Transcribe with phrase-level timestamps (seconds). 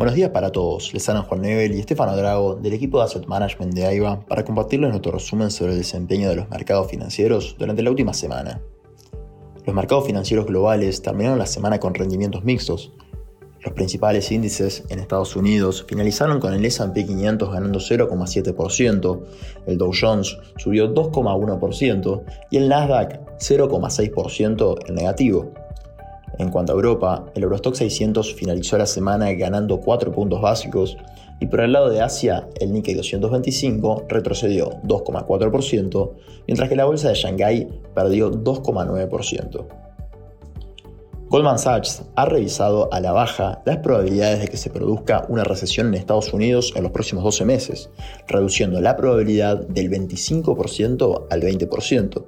[0.00, 3.26] Buenos días para todos, les hablan Juan Nebel y Estefano Drago del equipo de Asset
[3.26, 7.82] Management de AIBA para compartirles nuestro resumen sobre el desempeño de los mercados financieros durante
[7.82, 8.62] la última semana.
[9.66, 12.94] Los mercados financieros globales terminaron la semana con rendimientos mixtos.
[13.62, 19.20] Los principales índices en Estados Unidos finalizaron con el S&P 500 ganando 0,7%,
[19.66, 25.52] el Dow Jones subió 2,1% y el Nasdaq 0,6% en negativo.
[26.38, 30.96] En cuanto a Europa, el Eurostock 600 finalizó la semana ganando 4 puntos básicos
[31.40, 36.12] y por el lado de Asia, el Nikkei 225 retrocedió 2,4%,
[36.46, 39.66] mientras que la bolsa de Shanghái perdió 2,9%.
[41.30, 45.86] Goldman Sachs ha revisado a la baja las probabilidades de que se produzca una recesión
[45.86, 47.90] en Estados Unidos en los próximos 12 meses,
[48.26, 52.24] reduciendo la probabilidad del 25% al 20%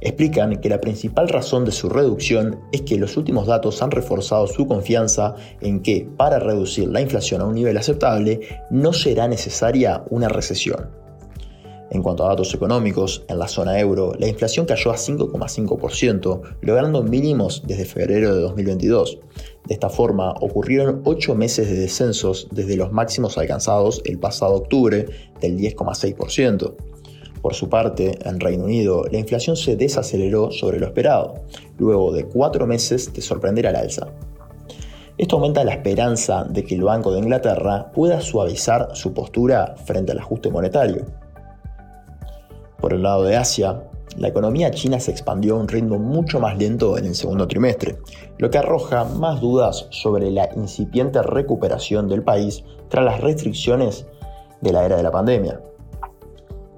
[0.00, 4.46] explican que la principal razón de su reducción es que los últimos datos han reforzado
[4.46, 10.04] su confianza en que, para reducir la inflación a un nivel aceptable, no será necesaria
[10.10, 11.00] una recesión.
[11.92, 17.02] En cuanto a datos económicos, en la zona euro, la inflación cayó a 5,5%, logrando
[17.02, 19.18] mínimos desde febrero de 2022.
[19.66, 25.06] De esta forma, ocurrieron 8 meses de descensos desde los máximos alcanzados el pasado octubre
[25.40, 26.76] del 10,6%.
[27.42, 31.34] Por su parte, en Reino Unido, la inflación se desaceleró sobre lo esperado,
[31.78, 34.08] luego de cuatro meses de sorprender al alza.
[35.16, 40.12] Esto aumenta la esperanza de que el Banco de Inglaterra pueda suavizar su postura frente
[40.12, 41.04] al ajuste monetario.
[42.78, 43.82] Por el lado de Asia,
[44.16, 47.98] la economía china se expandió a un ritmo mucho más lento en el segundo trimestre,
[48.38, 54.06] lo que arroja más dudas sobre la incipiente recuperación del país tras las restricciones
[54.60, 55.60] de la era de la pandemia.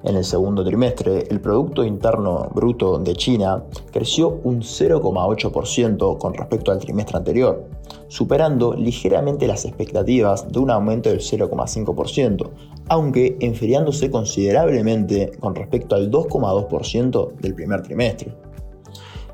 [0.05, 6.72] En el segundo trimestre, el Producto Interno Bruto de China creció un 0,8% con respecto
[6.72, 7.69] al trimestre anterior,
[8.08, 12.50] superando ligeramente las expectativas de un aumento del 0,5%,
[12.89, 18.35] aunque enfriándose considerablemente con respecto al 2,2% del primer trimestre.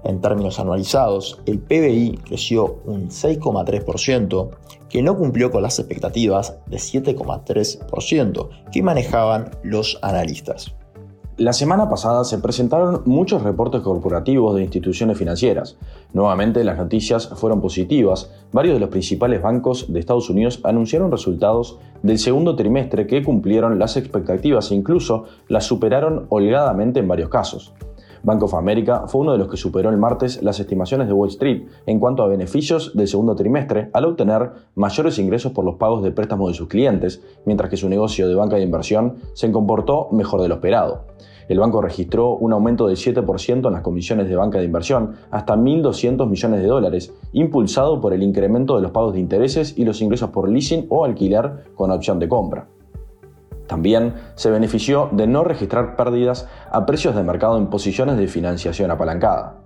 [0.09, 4.49] En términos anualizados, el PBI creció un 6,3%,
[4.89, 10.75] que no cumplió con las expectativas de 7,3% que manejaban los analistas.
[11.37, 15.77] La semana pasada se presentaron muchos reportes corporativos de instituciones financieras.
[16.15, 18.33] Nuevamente las noticias fueron positivas.
[18.51, 23.79] Varios de los principales bancos de Estados Unidos anunciaron resultados del segundo trimestre que cumplieron
[23.79, 27.75] las expectativas e incluso las superaron holgadamente en varios casos.
[28.23, 31.29] Bank of America fue uno de los que superó el martes las estimaciones de Wall
[31.29, 36.03] Street en cuanto a beneficios del segundo trimestre al obtener mayores ingresos por los pagos
[36.03, 40.09] de préstamos de sus clientes, mientras que su negocio de banca de inversión se comportó
[40.13, 41.05] mejor de lo esperado.
[41.49, 45.57] El banco registró un aumento del 7% en las comisiones de banca de inversión hasta
[45.57, 50.03] 1.200 millones de dólares, impulsado por el incremento de los pagos de intereses y los
[50.03, 52.69] ingresos por leasing o alquiler con opción de compra.
[53.69, 58.91] También se benefició de no registrar pérdidas a precios de mercado en posiciones de financiación
[58.91, 59.59] apalancada.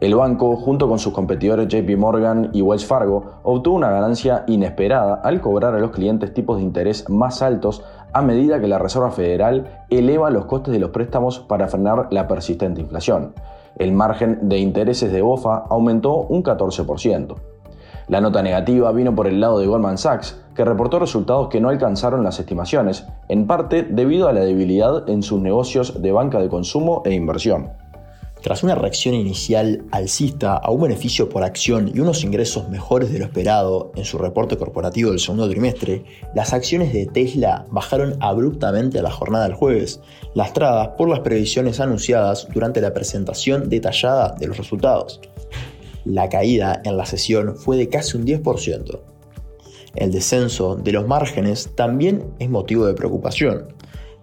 [0.00, 5.14] El banco, junto con sus competidores JP Morgan y Wells Fargo, obtuvo una ganancia inesperada
[5.14, 9.10] al cobrar a los clientes tipos de interés más altos a medida que la Reserva
[9.10, 13.32] Federal eleva los costes de los préstamos para frenar la persistente inflación.
[13.78, 17.36] El margen de intereses de BOFA aumentó un 14%.
[18.08, 21.70] La nota negativa vino por el lado de Goldman Sachs, que reportó resultados que no
[21.70, 26.48] alcanzaron las estimaciones, en parte debido a la debilidad en sus negocios de banca de
[26.48, 27.70] consumo e inversión.
[28.42, 33.18] Tras una reacción inicial alcista a un beneficio por acción y unos ingresos mejores de
[33.18, 39.00] lo esperado en su reporte corporativo del segundo trimestre, las acciones de Tesla bajaron abruptamente
[39.00, 40.00] a la jornada del jueves,
[40.34, 45.20] lastradas por las previsiones anunciadas durante la presentación detallada de los resultados.
[46.06, 49.00] La caída en la sesión fue de casi un 10%.
[49.96, 53.74] El descenso de los márgenes también es motivo de preocupación.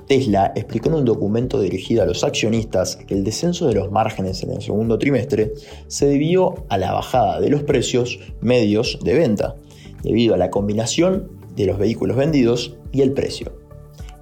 [0.08, 4.42] Tesla explicó en un documento dirigido a los accionistas que el descenso de los márgenes
[4.44, 5.52] en el segundo trimestre
[5.88, 9.56] se debió a la bajada de los precios medios de venta,
[10.04, 13.52] debido a la combinación de los vehículos vendidos y el precio,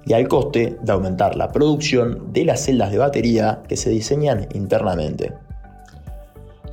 [0.04, 4.48] y al coste de aumentar la producción de las celdas de batería que se diseñan
[4.52, 5.32] internamente.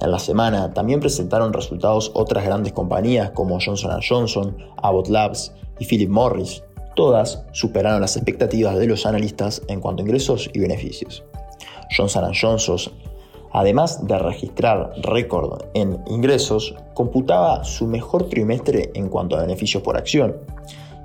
[0.02, 5.86] En la semana también presentaron resultados otras grandes compañías como Johnson Johnson, Abbott Labs y
[5.86, 6.64] Philip Morris.
[6.96, 11.24] Todas superaron las expectativas de los analistas en cuanto a ingresos y beneficios.
[11.96, 12.78] Johnson Johnson,
[13.52, 19.98] además de registrar récord en ingresos, computaba su mejor trimestre en cuanto a beneficios por
[19.98, 20.38] acción.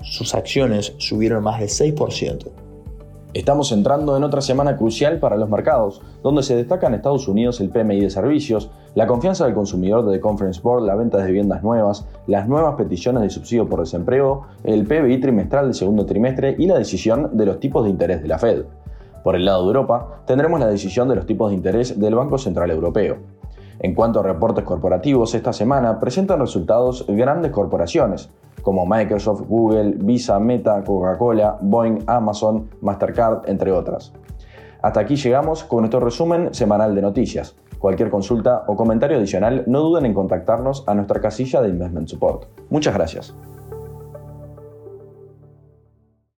[0.02, 2.63] Sus acciones subieron más de 6%.
[3.34, 7.60] Estamos entrando en otra semana crucial para los mercados, donde se destaca en Estados Unidos
[7.60, 11.26] el PMI de servicios, la confianza del consumidor de The Conference Board, la venta de
[11.26, 16.54] viviendas nuevas, las nuevas peticiones de subsidio por desempleo, el PBI trimestral del segundo trimestre
[16.56, 18.66] y la decisión de los tipos de interés de la Fed.
[19.24, 22.38] Por el lado de Europa, tendremos la decisión de los tipos de interés del Banco
[22.38, 23.16] Central Europeo.
[23.80, 28.30] En cuanto a reportes corporativos, esta semana presentan resultados grandes corporaciones,
[28.64, 34.12] como Microsoft, Google, Visa, Meta, Coca-Cola, Boeing, Amazon, Mastercard, entre otras.
[34.82, 37.56] Hasta aquí llegamos con nuestro resumen semanal de noticias.
[37.78, 42.46] Cualquier consulta o comentario adicional no duden en contactarnos a nuestra casilla de Investment Support.
[42.70, 43.34] Muchas gracias.